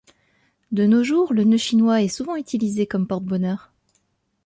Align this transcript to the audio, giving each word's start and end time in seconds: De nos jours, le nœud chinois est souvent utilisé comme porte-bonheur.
De 0.71 0.87
nos 0.87 1.03
jours, 1.03 1.31
le 1.31 1.43
nœud 1.43 1.57
chinois 1.59 2.01
est 2.01 2.07
souvent 2.07 2.35
utilisé 2.35 2.87
comme 2.87 3.05
porte-bonheur. 3.05 3.71